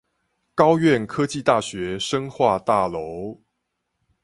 [0.55, 3.39] 高苑科技大學生化大樓